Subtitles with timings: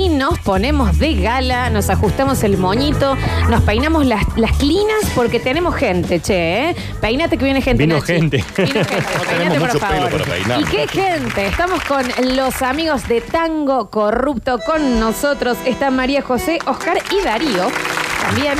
[0.00, 3.16] y nos ponemos de gala, nos ajustamos el moñito,
[3.50, 6.76] nos peinamos las, las clinas porque tenemos gente, che, ¿eh?
[7.02, 7.82] Peínate que viene gente.
[7.84, 8.14] Vino Nachi.
[8.14, 8.44] gente.
[8.56, 8.86] Vino gente.
[9.38, 10.22] Peínate, por favor.
[10.24, 10.60] peinar.
[10.60, 11.46] ¿Y qué gente?
[11.46, 12.02] Estamos con
[12.34, 14.58] los amigos de Tango Corrupto.
[14.64, 17.70] Con nosotros está María José, Oscar y Darío.
[18.22, 18.58] También.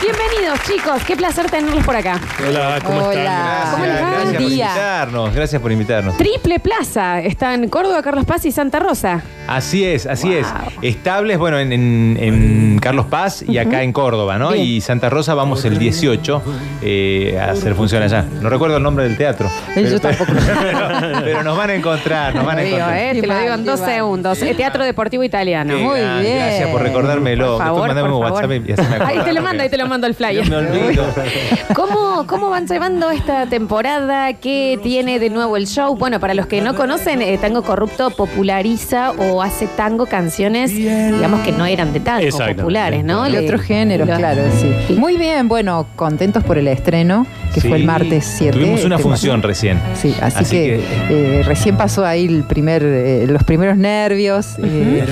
[0.00, 1.02] Bienvenidos, chicos.
[1.06, 2.20] Qué placer tenerlos por acá.
[2.46, 3.22] Hola, ¿cómo Hola.
[3.22, 3.72] están?
[3.72, 4.10] ¿Cómo les va?
[4.10, 4.66] Gracias por día.
[4.68, 6.16] invitarnos, gracias por invitarnos.
[6.18, 7.20] Triple Plaza.
[7.22, 9.22] Está en Córdoba, Carlos Paz y Santa Rosa.
[9.48, 10.36] Así es, así Wow.
[10.38, 10.46] es.
[10.82, 14.50] Estables, bueno, en, en- en Carlos Paz y acá en Córdoba, ¿no?
[14.50, 14.64] Bien.
[14.64, 16.42] Y Santa Rosa vamos el 18
[16.82, 18.24] eh, a hacer función allá.
[18.42, 19.48] No recuerdo el nombre del teatro.
[19.74, 20.32] Pero, yo tampoco.
[20.66, 20.88] Pero,
[21.24, 22.98] pero nos van a encontrar, nos van a Te digo, encontrar.
[23.16, 24.42] eh, te lo digo en dos segundos.
[24.42, 25.74] Eh, Teatro Deportivo Italiano.
[25.74, 26.36] Qué Muy bien.
[26.38, 27.56] Gracias por recordármelo.
[27.56, 28.50] Por favor, Después mandame por un favor.
[28.50, 30.48] WhatsApp y así me Ahí te lo mando, ahí te lo mando el flyer.
[30.48, 31.04] me olvido.
[31.74, 34.32] ¿Cómo, ¿Cómo van llevando esta temporada?
[34.34, 35.96] ¿Qué tiene de nuevo el show?
[35.96, 41.40] Bueno, para los que no conocen, eh, Tango Corrupto populariza o hace tango canciones, digamos
[41.40, 43.24] que no eran de tango, populares, ¿no?
[43.24, 44.94] De otros géneros, claro, sí.
[44.94, 48.52] Muy bien, bueno, contentos por el estreno, que Sí, fue el martes 7.
[48.58, 49.80] Tuvimos una este, función recién.
[49.94, 55.04] Sí, así, Así que, eh, recién pasó ahí el primer, eh, los primeros nervios, eh,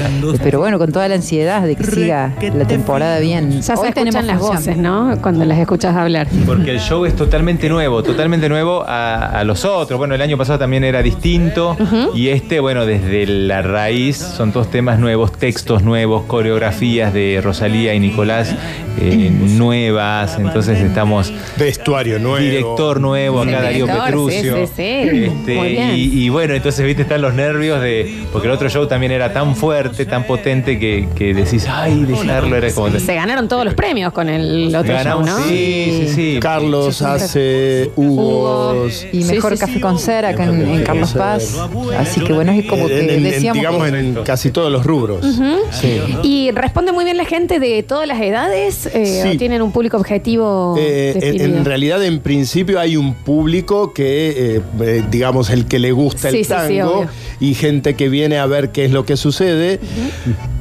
[0.42, 3.51] pero bueno, con toda la ansiedad de que siga la temporada bien.
[3.62, 4.56] Ya se Hoy escuchan las función.
[4.56, 5.19] voces, ¿no?
[5.23, 6.27] Cuando las escuchas hablar.
[6.45, 9.98] Porque el show es totalmente nuevo, totalmente nuevo a, a los otros.
[9.98, 11.77] Bueno, el año pasado también era distinto.
[12.14, 17.95] Y este, bueno, desde la raíz son todos temas nuevos, textos nuevos, coreografías de Rosalía
[17.95, 18.55] y Nicolás
[19.00, 20.37] eh, nuevas.
[20.39, 22.39] Entonces estamos Vestuario nuevo.
[22.39, 24.56] director nuevo acá, Darío director, Petrucio.
[24.56, 25.25] sí, sí, sí.
[25.25, 25.91] Este, Muy bien.
[25.95, 28.25] y, y bueno, entonces, viste, están los nervios de.
[28.33, 32.56] Porque el otro show también era tan fuerte, tan potente que, que decís, ay, dejarlo
[32.56, 32.98] era como.
[32.98, 35.45] Se ganaron todos los premios con el otro Ganamos, show, ¿no?
[35.47, 36.39] Sí, sí, sí.
[36.41, 38.73] Carlos hace Hugo.
[38.75, 39.06] Hugos.
[39.12, 39.81] Y mejor sí, café sí.
[39.81, 41.56] con cera acá en, en Carlos Paz.
[41.98, 43.58] Así que bueno, es como que En- en- decíamos.
[43.58, 45.25] digamos que- en casi todos los rubros.
[45.70, 46.01] Sí.
[46.23, 48.84] Y responde muy bien la gente de todas las edades.
[48.93, 49.29] Eh, Sí.
[49.35, 51.59] ¿o ¿Tienen un público objetivo Eh, en, definido?
[51.59, 56.31] en realidad, en principio, hay un público que, eh, eh, digamos, el que le gusta
[56.31, 57.08] Sí, el sí, sí, tango obvio.
[57.41, 59.81] y gente que viene a ver qué es lo que sucede.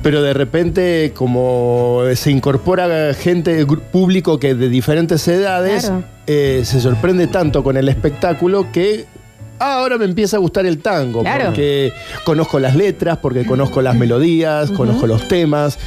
[0.02, 6.04] Pero de repente, como se incorpora gente, gru- público que de diferentes edades, Claro.
[6.28, 9.06] eh, se sorprende tanto con el espectáculo que
[9.60, 11.22] ahora me empieza a gustar el tango.
[11.22, 11.46] Claro.
[11.46, 11.92] Porque
[12.24, 15.78] conozco las letras, porque conozco las melodías, conozco los temas.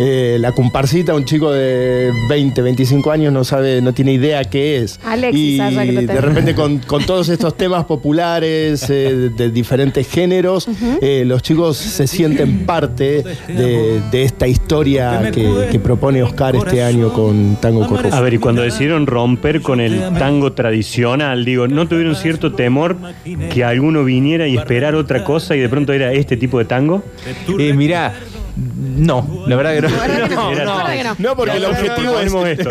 [0.00, 4.78] Eh, la comparsita, un chico de 20, 25 años no sabe, no tiene idea qué
[4.78, 4.98] es.
[5.04, 9.50] Alexis, y que lo de repente con, con todos estos temas populares eh, de, de
[9.50, 10.66] diferentes géneros,
[11.00, 16.82] eh, los chicos se sienten parte de, de esta historia que, que propone Oscar este
[16.82, 18.14] año con Tango Corrupto.
[18.14, 22.96] A ver, y cuando decidieron romper con el tango tradicional, digo, ¿no tuvieron cierto temor
[23.52, 27.02] que alguno viniera y esperar otra cosa y de pronto era este tipo de tango?
[27.58, 28.14] Eh, mirá,
[28.76, 31.14] no, la verdad que no.
[31.18, 32.70] No, porque el objetivo es esto,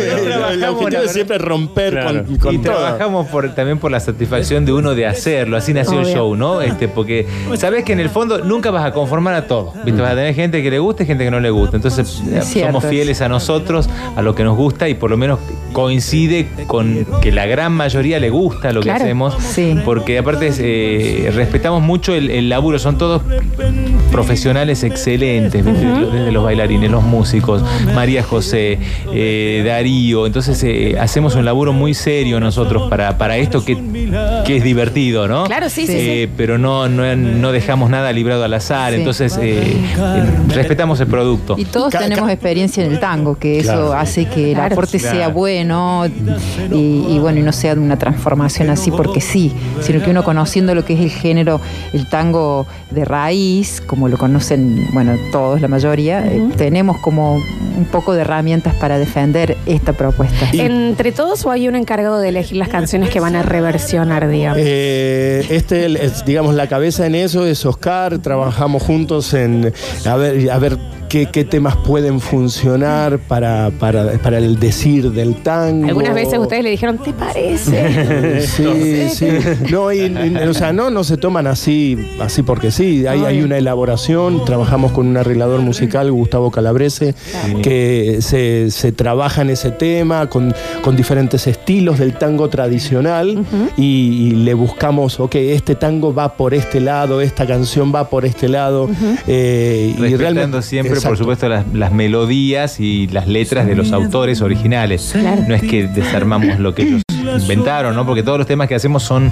[1.08, 2.24] siempre romper Claro.
[2.26, 2.74] con, con y todo.
[2.76, 5.58] trabajamos por, también por la satisfacción de uno de hacerlo.
[5.58, 6.62] Así nació el show, ¿no?
[6.62, 9.74] Este, porque sabes que en el fondo nunca vas a conformar a todo.
[9.86, 10.02] ¿viste?
[10.02, 11.76] Vas a tener gente que le guste y gente que no le gusta.
[11.78, 15.18] Entonces eh, cierto somos fieles a nosotros, a lo que nos gusta y por lo
[15.18, 15.40] menos
[15.72, 18.98] coincide con que la gran mayoría le gusta lo Claro.
[19.00, 19.36] que hacemos.
[19.40, 19.76] Sí.
[19.86, 22.78] Porque aparte eh, respetamos mucho el, el laburo.
[22.80, 23.22] Son todos
[24.12, 25.86] profesionales excelentes, ¿viste?
[26.00, 28.80] Desde los bailarines, los músicos, María José,
[29.14, 30.26] eh, Darío.
[30.26, 33.76] Entonces eh, hacemos un laburo muy serio nosotros para, para esto que,
[34.46, 35.44] que es divertido, ¿no?
[35.46, 38.94] Claro, sí, sí, Eh, Pero no, no, no dejamos nada librado al azar.
[38.94, 39.00] Sí.
[39.00, 39.62] Entonces eh,
[39.98, 41.56] eh, respetamos el producto.
[41.58, 45.18] Y todos tenemos experiencia en el tango, que eso hace que el aporte Claro.
[45.18, 46.06] sea bueno
[46.72, 46.76] y,
[47.10, 49.52] y bueno, y no sea una transformación así porque sí,
[49.82, 51.60] sino que uno conociendo lo que es el género,
[51.94, 55.83] el tango de raíz, como lo conocen, bueno, todos, la mayoría,
[56.26, 60.48] eh, tenemos como un poco de herramientas para defender esta propuesta.
[60.54, 64.60] ¿Entre todos o hay un encargado de elegir las canciones que van a reversionar, digamos?
[64.62, 68.20] Eh, este, el- es, digamos, la cabeza en eso es Oscar.
[68.20, 69.74] Trabajamos juntos en
[70.06, 70.78] a ver, a ver
[71.14, 75.88] qué, qué temas pueden funcionar para, para, para el decir del tango.
[75.88, 78.42] Algunas veces ustedes le dijeron, ¿te parece?
[78.48, 79.28] Sí, sí.
[79.72, 83.06] No, y, y, o sea, no, no se toman así, así porque sí.
[83.06, 84.44] Hay, hay una elaboración.
[84.44, 87.14] Trabajamos con un arreglador musical, Gustavo Calabrese,
[87.62, 93.46] que se, se trabaja en ese tema con, con diferentes estilos del tango tradicional
[93.78, 98.26] y, y le buscamos, ok, este tango va por este lado, esta canción va por
[98.26, 98.90] este lado.
[99.28, 104.42] eh, y realmente siempre, por supuesto, las, las melodías y las letras de los autores
[104.42, 105.14] originales.
[105.48, 108.06] No es que desarmamos lo que ellos inventaron, ¿no?
[108.06, 109.32] Porque todos los temas que hacemos son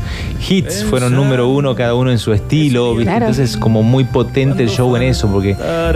[0.49, 3.05] hits, fueron número uno cada uno en su estilo, ¿viste?
[3.05, 3.27] Claro.
[3.27, 5.55] Entonces como muy potente el show en eso, porque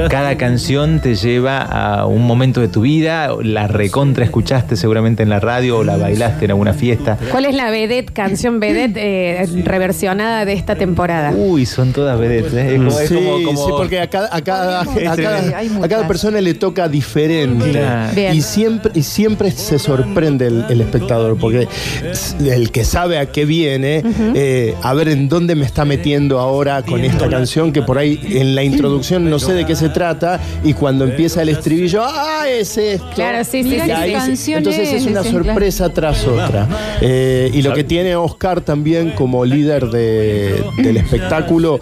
[0.09, 5.29] cada canción te lleva a un momento de tu vida, la recontra escuchaste seguramente en
[5.29, 7.17] la radio o la bailaste en alguna fiesta.
[7.31, 11.31] ¿Cuál es la vedette, canción vedette eh, reversionada de esta temporada?
[11.35, 12.75] Uy, son todas vedettes, ¿eh?
[12.75, 15.15] Es como- es Sí, como- como- sí, porque a cada, a cada- a Es cada-
[15.15, 15.55] tremendo.
[15.57, 15.89] Hay a muchas.
[15.89, 17.71] cada persona le toca diferente.
[17.71, 18.33] Claro.
[18.33, 21.67] Y siempre, y siempre se sorprende el, el espectador, porque
[22.45, 24.03] el que sabe a qué viene,
[24.35, 28.19] eh, a ver en dónde me está metiendo ahora con esta canción, que por ahí
[28.31, 32.45] en la introducción no sé de qué se trata, y cuando empieza el estribillo, ¡ah,
[32.49, 33.05] es esto!
[33.15, 34.15] Claro, sí, sí, Mirá sí, Y qué ahí sí.
[34.15, 36.67] se- canción entonces es una sorpresa tras otra.
[37.01, 41.79] Eh, y lo que tiene Oscar también como líder de- del espectáculo,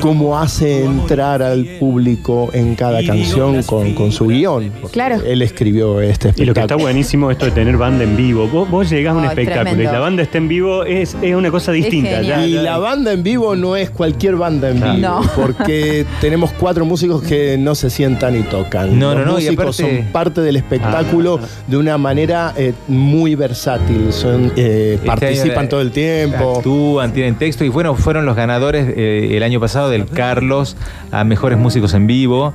[0.00, 4.70] cómo hace entrar al público en cada canción con, con su guion.
[4.92, 5.20] Claro.
[5.26, 6.84] Él escribió este Y lo que está espectáculo.
[6.84, 8.46] buenísimo esto de tener banda en vivo.
[8.48, 11.50] Vos, vos llegás a un Espectáculo y la banda está en vivo, es, es una
[11.50, 12.20] cosa distinta.
[12.22, 14.94] ya- Y la banda en vivo no es cualquier banda en Claro.
[14.96, 15.30] vivo, No.
[15.36, 18.98] porque tenemos cuatro músicos que no se sientan y tocan.
[18.98, 22.72] No, Los no, no, y músicos aparte- son parte del espectáculo de una manera eh,
[22.88, 24.12] muy versátil.
[24.12, 26.56] Son, eh, Este participan año, todo el tiempo.
[26.58, 30.76] Actúan, tienen texto y bueno, fueron los ganadores eh, el año pasado del Carlos
[31.10, 32.52] a Mejores Músicos en Vivo.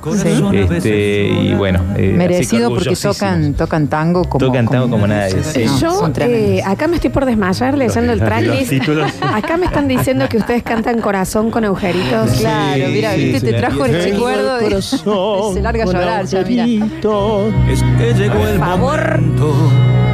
[0.52, 4.44] Este, y bueno, eh, Merecido porque tocan, tocan tango como.
[4.44, 5.64] Tocan tango como nadie, sí.
[5.64, 6.50] No, Yo son tremendos.
[6.58, 8.72] eh, acá me estoy por desmayar leyendo el tracklist.
[9.22, 12.30] Acá me están diciendo que ustedes cantan corazón con agujeritos.
[12.38, 14.64] Claro, mira, sí, viste, sí, te trajo el recuerdo de.
[14.64, 16.66] corazón Se larga a llorar ya, mira.
[17.02, 19.20] Por favor,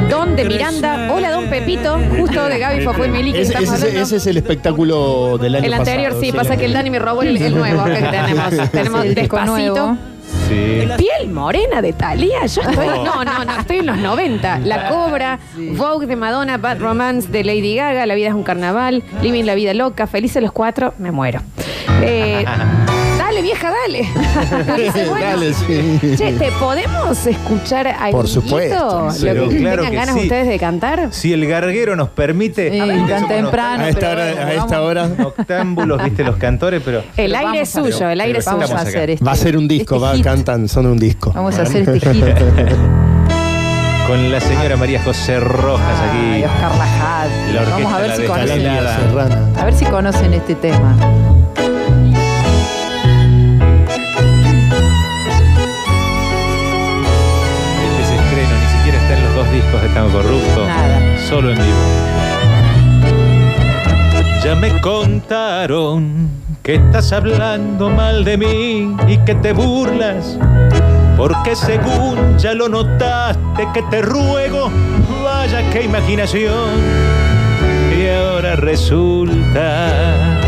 [0.09, 1.09] Don de Miranda.
[1.13, 1.97] Hola, Don Pepito.
[2.17, 4.01] Justo de Gaby Facuel Mili que Ese, estamos ese- hablando.
[4.03, 6.99] ese es el espectáculo del año el anterior pasado, sí, pasa que el Dani me
[6.99, 8.69] robó el, el nuevo que tenemos.
[8.71, 9.73] Tenemos El disco despacito.
[9.73, 9.97] nuevo.
[10.51, 10.87] Sí.
[10.97, 12.45] Piel morena de Thalía.
[12.45, 12.87] Yo estoy.
[12.87, 13.59] No, no, no.
[13.59, 14.59] Estoy en los 90.
[14.59, 15.39] La Cobra,
[15.77, 19.55] Vogue de Madonna, Bad Romance de Lady Gaga, La vida es un carnaval, Living la
[19.55, 21.41] vida loca, Felices los cuatro, me muero.
[22.01, 22.45] Eh,
[23.41, 24.77] dale, vieja, dale.
[24.83, 25.99] Dice, bueno, Dale, sí.
[26.17, 28.17] Che, ¿te podemos escuchar algo?
[28.19, 30.21] Por supuesto, Lo pero que claro tengan que ganas sí.
[30.21, 31.07] ustedes de cantar.
[31.11, 32.71] Si el garguero nos permite.
[32.71, 33.83] Sí, A ver, tan somos temprano.
[33.83, 36.99] A esta hora, a esta hora Octámbulos, viste, los cantores, pero.
[36.99, 38.67] El Pero aire vamos es a- suyo, el aire es pero suyo.
[38.69, 39.25] Vamos a hacer este.
[39.25, 40.23] va a ser un disco, este va, hit.
[40.23, 41.31] cantan, son un disco.
[41.33, 42.25] Vamos a hacer este hit.
[44.07, 46.53] Con la señora María José Rojas Ay, aquí.
[46.53, 47.27] Oscar Lajad.
[47.53, 48.95] La orquesta Vamos a ver La si Descalada.
[48.97, 49.09] conocen.
[49.09, 49.61] Serrana.
[49.61, 50.97] A ver si conocen este tema.
[59.93, 60.65] Tango Corrupto.
[60.65, 61.17] Nada.
[61.27, 62.11] Solo en vivo.
[64.43, 66.29] Ya me contaron
[66.63, 70.37] que estás hablando mal de mí y que te burlas.
[71.17, 74.71] Porque según ya lo notaste que te ruego,
[75.23, 76.69] vaya qué imaginación.
[77.95, 80.39] Y ahora resulta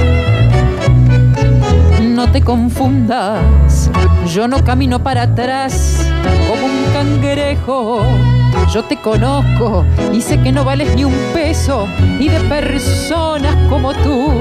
[2.01, 3.92] No te confundas,
[4.34, 6.07] yo no camino para atrás
[6.48, 8.32] como un cangrejo.
[8.71, 11.88] Yo te conozco y sé que no vales ni un peso
[12.19, 14.31] y de personas como tú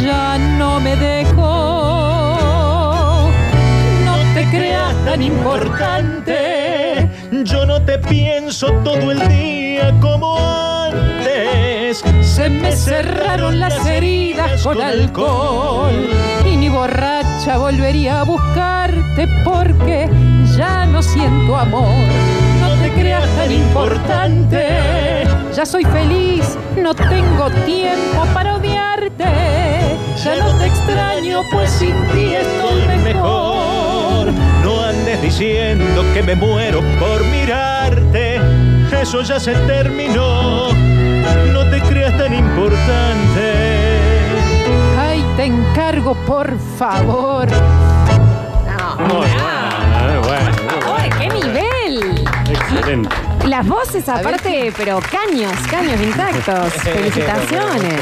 [0.00, 1.40] ya no me dejo.
[4.04, 7.10] No te creas tan importante.
[7.44, 12.04] Yo no te pienso todo el día como antes.
[12.20, 16.08] Se me cerraron las heridas con alcohol
[16.46, 20.08] y ni borracha volvería a buscarte porque
[20.56, 22.51] ya no siento amor.
[22.92, 25.24] No te creas tan importante.
[25.56, 29.24] Ya soy feliz, no tengo tiempo para odiarte.
[30.22, 34.32] Ya no te extraño, pues sin ti estoy mejor.
[34.62, 38.40] No andes diciendo que me muero por mirarte.
[39.00, 40.68] Eso ya se terminó.
[41.52, 43.54] No te creas tan importante.
[44.98, 47.48] Ay, te encargo, por favor.
[47.48, 48.96] No.
[49.06, 49.61] Muy bueno,
[52.84, 56.72] and Las voces aparte, pero caños, caños intactos.
[56.82, 57.94] Felicitaciones.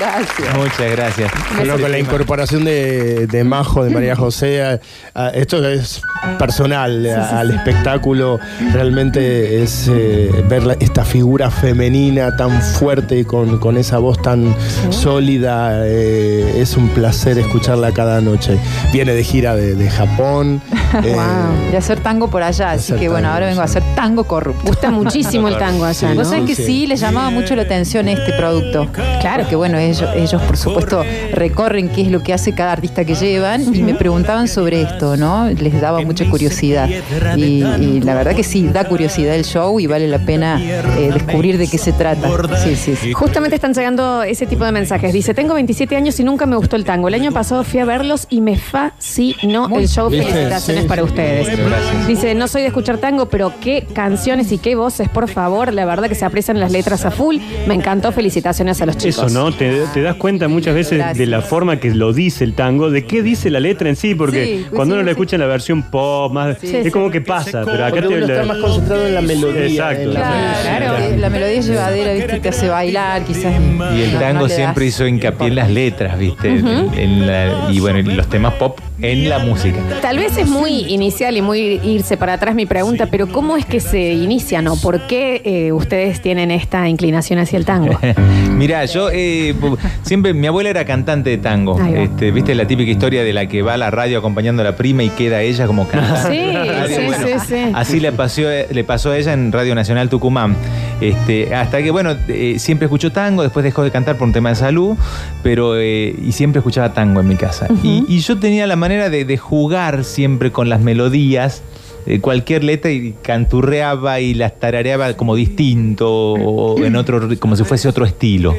[0.00, 0.56] Gracias.
[0.56, 1.32] Muchas gracias.
[1.56, 4.80] Bueno, con la incorporación de, de Majo, de María José, a-
[5.14, 6.02] a- esto es
[6.38, 8.40] personal a- al espectáculo,
[8.72, 14.20] realmente es eh, ver la- esta figura femenina tan fuerte y con, con esa voz
[14.22, 14.54] tan
[14.90, 18.58] sólida, eh, es un placer escucharla cada noche.
[18.92, 20.60] Viene de gira de, de Japón,
[21.02, 21.72] Eh, Wow.
[21.72, 22.70] de hacer tango por allá.
[22.70, 24.63] Así que bueno, ahora vengo a hacer tango corrupto.
[24.64, 26.16] Gusta muchísimo el tango allá, ¿no?
[26.16, 26.64] Vos sabés que Sí.
[26.64, 28.88] sí, les llamaba mucho la atención este producto.
[29.20, 29.42] Claro.
[29.42, 31.02] Porque bueno, ellos, ellos por supuesto
[31.32, 35.16] recorren qué es lo que hace cada artista que llevan y me preguntaban sobre esto,
[35.16, 35.48] ¿no?
[35.50, 36.88] Les daba mucha curiosidad.
[37.36, 41.10] Y, y la verdad que sí, da curiosidad el show y vale la pena eh,
[41.12, 42.28] descubrir de qué se trata.
[42.62, 43.12] Sí, sí, sí.
[43.12, 45.12] Justamente están llegando ese tipo de mensajes.
[45.12, 47.08] Dice, tengo 27 años y nunca me gustó el tango.
[47.08, 50.10] El año pasado fui a verlos y me fascinó el show.
[50.10, 51.46] Felicitaciones Sí, para ustedes.
[51.58, 52.06] Gracias.
[52.06, 55.72] Dice, no soy de escuchar tango, pero qué canciones y qué voces, por favor.
[55.72, 57.36] La verdad que se aprecian las letras a full.
[57.66, 58.12] Me encantó.
[58.12, 59.26] Felicitaciones a los chicos.
[59.26, 59.52] Eso, ¿no?
[59.52, 61.18] Te, te das cuenta muchas veces Gracias.
[61.18, 64.14] de la forma que lo dice el tango, de qué dice la letra en sí,
[64.14, 66.90] porque Sí, cuando uno sí, la escucha en la versión pop, más, Sí, es sí.
[66.90, 69.64] como que pasa, pero acá te uno está más concentrado en la melodía.
[69.66, 70.08] Exacto.
[70.12, 70.96] la Claro, melodía.
[70.98, 71.16] Claro.
[71.20, 72.40] la melodía es llevadera, ¿viste?
[72.40, 73.52] Te hace bailar, quizás.
[73.96, 76.48] Y el tango no siempre hizo hincapié en las letras, ¿viste?
[76.48, 79.78] En- en la- y bueno, y los temas pop en la música.
[80.00, 83.64] Tal vez es muy inicial y muy irse para atrás mi pregunta, pero ¿cómo es
[83.66, 87.98] que se inician o por qué eh, ustedes tienen esta inclinación hacia el tango?
[88.50, 89.54] Mirá, yo eh,
[90.02, 91.80] siempre, mi abuela era cantante de tango.
[91.82, 94.76] Este, ¿Viste la típica historia de la que va a la radio acompañando a la
[94.76, 96.30] prima y queda ella como cantante?
[96.30, 97.72] Sí, Radio, sí, bueno, sí, sí.
[97.74, 100.56] Así le pasó, le pasó a ella en Radio Nacional Tucumán.
[101.00, 104.50] Este, hasta que, bueno, eh, siempre escuchó tango, después dejó de cantar por un tema
[104.50, 104.96] de salud,
[105.42, 107.66] pero y siempre escuchaba tango en mi casa.
[107.82, 111.62] y, y yo tenía la manera de, de jugar siempre con las melodías.
[112.06, 117.64] De cualquier letra y canturreaba y las tarareaba como distinto o en otro como si
[117.64, 118.54] fuese otro estilo.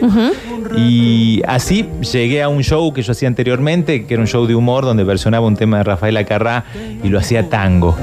[0.77, 4.55] Y así llegué a un show que yo hacía anteriormente, que era un show de
[4.55, 6.65] humor donde versionaba un tema de Rafael Acarrá
[7.03, 7.95] y lo hacía tango.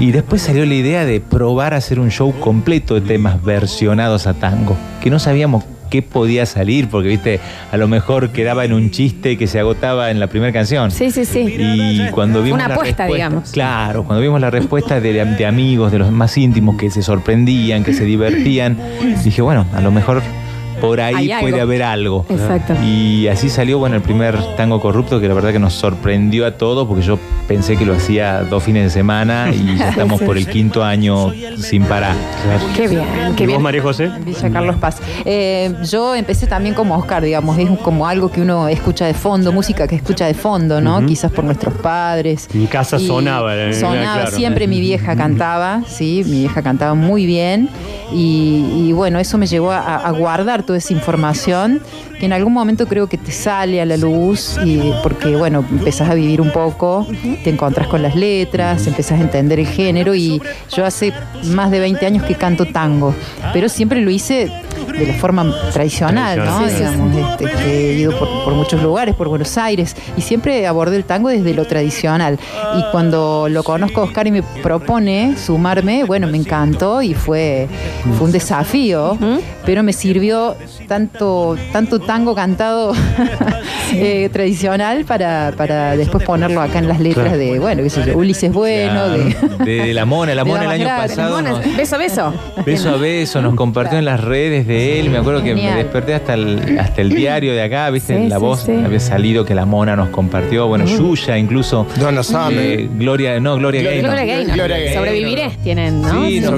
[0.00, 4.26] Y después salió la idea de probar a hacer un show completo de temas versionados
[4.26, 7.40] a tango, que no sabíamos qué podía salir, porque viste,
[7.70, 10.90] a lo mejor quedaba en un chiste que se agotaba en la primera canción.
[10.90, 11.56] Sí, sí, sí.
[11.58, 13.50] Y cuando vimos Una apuesta, digamos.
[13.50, 17.84] Claro, cuando vimos la respuesta de, de amigos, de los más íntimos que se sorprendían,
[17.84, 18.76] que se divertían,
[19.24, 20.22] dije, bueno, a lo mejor
[20.80, 21.48] por ahí Hay algo.
[21.48, 22.24] puede haber algo.
[22.28, 22.74] Exacto.
[22.84, 26.52] Y así salió, bueno, el primer tango corrupto que la verdad que nos sorprendió a
[26.52, 27.18] todos porque yo
[27.48, 31.32] pensé que lo hacía dos fines de semana y ya estamos por el quinto año
[31.56, 32.14] sin parar.
[32.76, 33.62] Qué bien, qué ¿Y vos, bien.
[33.62, 34.10] María José?
[34.24, 34.98] Villa Carlos Paz.
[35.24, 39.50] Eh, yo empecé también como Oscar, digamos, es como algo que uno escucha de fondo,
[39.50, 41.04] música que escucha de fondo, ¿no?
[41.06, 42.48] Quizás por nuestros padres.
[42.52, 44.36] Mi casa Y sonaba, eh, Sonaba, claro.
[44.36, 47.70] siempre mi vieja cantaba, sí, mi vieja cantaba muy bien.
[48.12, 51.80] Y, y bueno, eso me llevó a, a guardar toda esa información
[52.18, 56.10] que en algún momento creo que te sale a la luz y porque bueno, empezás
[56.10, 57.06] a vivir un poco,
[57.42, 60.40] te encontrás con las letras, empezás a entender el género y
[60.74, 61.12] yo hace
[61.44, 63.14] más de 20 años que canto tango,
[63.52, 64.50] pero siempre lo hice
[64.98, 66.44] de la forma tradicional, ¿no?
[66.44, 66.68] Tradicional.
[66.70, 66.82] Sí, sí,
[67.14, 70.96] Digamos, este, que he ido por, por muchos lugares, por Buenos Aires, y siempre abordé
[70.96, 72.38] el tango desde lo tradicional.
[72.76, 77.68] Y cuando lo conozco a Oscar y me propone sumarme, bueno, me encantó y fue,
[78.16, 79.16] fue un desafío,
[79.64, 80.56] pero me sirvió
[80.88, 82.92] tanto, tanto tango cantado
[83.92, 87.38] eh, tradicional para, para después ponerlo acá en las letras Claro.
[87.38, 89.36] de, bueno, qué sé yo, Ulises Bueno, de...
[89.64, 91.42] de, de la mona, la mona el año pasado.
[91.42, 92.32] Nos- beso a beso.
[92.64, 95.10] Beso a beso, nos compartió en las redes de él.
[95.10, 98.36] Me acuerdo que me desperté hasta el, hasta el diario de acá, viste, Sí, la
[98.36, 98.72] sí, voz sí.
[98.72, 100.66] había salido que la mona nos compartió.
[100.66, 101.86] Bueno, Yuya incluso.
[101.98, 102.58] Donna Summer.
[102.58, 104.10] Eh, Gloria, no, Gloria Gloria- Gaynor.
[104.16, 104.56] Gloria Gaynor.
[104.56, 104.94] Gloria Gaynor.
[104.94, 106.24] Sobreviviré, tienen, ¿no?
[106.26, 106.52] Sí, nos,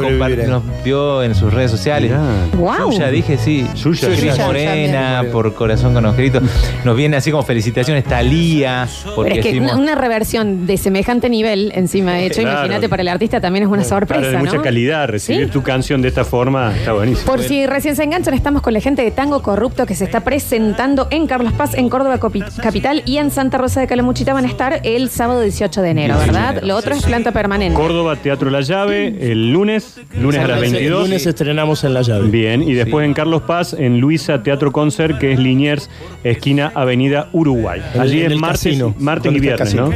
[0.49, 2.12] nos vio en sus redes sociales.
[2.56, 2.92] Guau.
[2.92, 3.66] Yuya, dije sí.
[3.76, 6.40] Yuya, Cris Yuya, Morena, por Corazón con Oscarito.
[6.84, 10.76] Nos viene así como felicitaciones, Talía, porque Pero es que hicimos- una, una reversión de
[10.76, 12.58] semejante nivel encima hecho, Claro.
[12.58, 14.62] imagínate para el artista también es una sorpresa, Claro, de mucha ¿no?
[14.62, 15.08] calidad.
[15.08, 15.50] Recibir Sí.
[15.52, 17.26] tu canción de esta forma está buenísimo.
[17.26, 21.08] Por si recién se estamos con la gente de Tango Corrupto que se está presentando
[21.10, 24.80] en Carlos Paz, en Córdoba Capital y en Santa Rosa de Calamuchita van a estar
[24.84, 26.62] el sábado 18 de enero, 18 de ¿verdad?
[26.62, 27.74] Lo otro es planta permanente.
[27.74, 31.02] Córdoba, Teatro La Llave, el lunes, lunes a las El 22.
[31.08, 32.28] lunes estrenamos en la llave.
[32.28, 35.88] Bien, y después en Carlos Paz, en Luisa Teatro Concert, que es Liniers,
[36.22, 37.82] esquina Avenida Uruguay.
[37.94, 39.90] El- Allí en es el martes, martes y está viernes, el ¿no?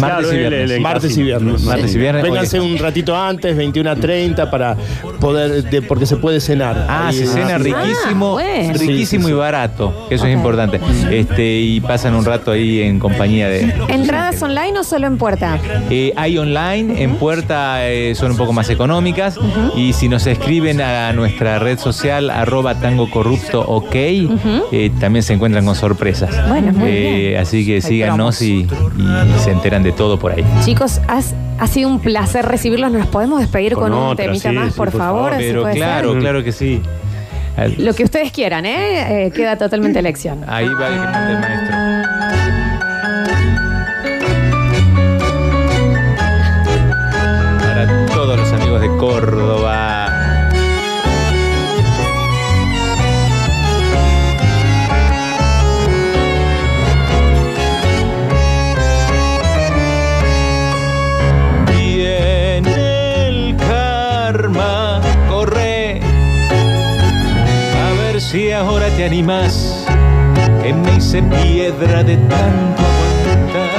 [0.00, 0.70] Martes y el- viernes.
[0.70, 1.62] el Martes y viernes.
[1.62, 2.22] Martes y viernes.
[2.22, 4.76] Vénganse un ratito antes, 21 a 30, para
[5.20, 6.86] poder, de- porque se puede cenar.
[6.88, 7.62] Ah, se cena sí.
[7.64, 8.72] riquísimo, bueno.
[8.72, 9.30] riquísimo Sí, sí, sí.
[9.30, 10.80] y barato, que eso es importante.
[11.10, 13.72] Este, y pasan un rato ahí en compañía de.
[13.88, 15.58] ¿Entradas online o solo en puerta?
[15.90, 19.38] Eh, hay online, en puerta eh, son un poco más económicas.
[19.76, 25.32] Y si nos escriben a nuestra red social, arroba tango corrupto ok, eh, también se
[25.34, 26.30] encuentran con sorpresas.
[26.48, 27.40] Bueno, muy Eh, bien.
[27.40, 30.44] Así que síganos y, y se enteran de todo por ahí.
[30.64, 32.92] Chicos, has- ha sido un placer recibirlos.
[32.92, 35.32] ¿Nos podemos despedir Con con, un temita sí, más, sí, por, por favor?
[35.38, 36.20] Pero puede claro, ser?
[36.20, 36.82] claro que sí.
[37.78, 39.26] Lo que ustedes quieran, ¿eh?
[39.26, 39.30] ¿eh?
[39.30, 40.44] Queda totalmente elección.
[40.46, 41.76] Ahí va el que manda el maestro.
[47.60, 49.35] Para todos los amigos de Cor
[69.06, 69.86] animás,
[70.62, 73.70] que me hice piedra de tanto aguantar.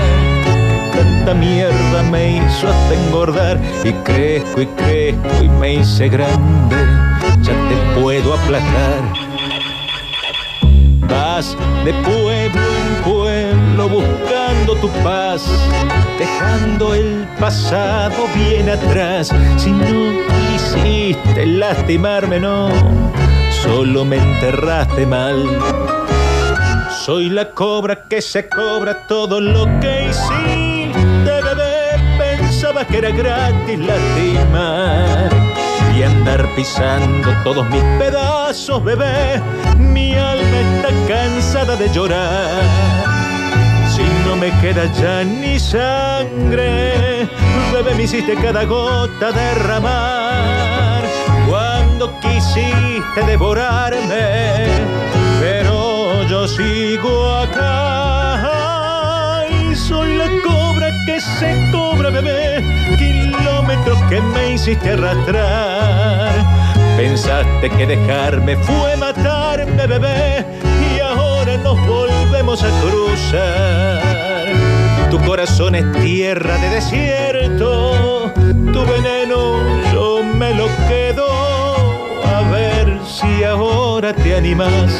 [0.96, 6.78] Tanta mierda me hizo hasta engordar y crezco y crezco y me hice grande,
[7.42, 9.02] ya te puedo aplastar.
[11.10, 15.46] Vas de pueblo en pueblo buscando tu paz,
[16.18, 19.34] dejando el pasado bien atrás.
[19.58, 20.12] Si no
[20.50, 22.70] quisiste lastimarme, no,
[23.64, 25.44] solo me enterraste mal.
[27.06, 32.18] Soy la cobra que se cobra todo lo que hiciste, bebé.
[32.18, 35.30] Pensabas que era gratis lastimar
[35.96, 39.42] y andar pisando todos mis pedazos, bebé.
[39.78, 42.62] Mi alma está cansada de llorar.
[43.96, 47.28] Si no me queda ya ni sangre,
[47.74, 51.04] bebé, me hiciste cada gota derramar.
[53.18, 54.68] Quisiste devorarme,
[55.40, 58.44] pero yo sigo acá.
[59.50, 62.64] Y soy la cobra que se cobra, bebé.
[62.98, 66.46] Kilómetros que me hiciste arrastrar.
[66.96, 70.46] Pensaste que dejarme fue matarme, bebé.
[70.96, 74.02] Y ahora nos volvemos a cruzar.
[75.10, 78.32] Tu corazón es tierra de desierto.
[78.36, 79.58] Tu veneno
[79.92, 81.67] yo me lo quedo.
[83.20, 84.94] Si ahora te animas.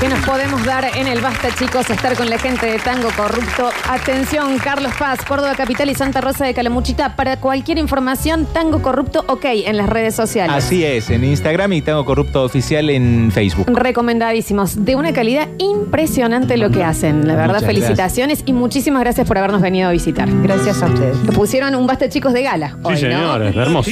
[0.00, 3.70] Que nos podemos dar en el Basta, chicos, estar con la gente de Tango Corrupto.
[3.88, 7.14] Atención, Carlos Paz, Córdoba Capital y Santa Rosa de Calamuchita.
[7.16, 10.56] Para cualquier información, Tango Corrupto, ok, en las redes sociales.
[10.56, 13.66] Así es, en Instagram y tengo Corrupto Oficial en Facebook.
[13.72, 17.28] Recomendadísimos, de una calidad impresionante lo que hacen.
[17.28, 20.28] La verdad, Muchas felicitaciones y muchísimas gracias por habernos venido a visitar.
[20.42, 21.16] Gracias a ustedes.
[21.34, 22.68] Pusieron un Basta, chicos, de gala.
[22.70, 22.98] Sí, hoy, ¿no?
[23.00, 23.90] señores, hermoso.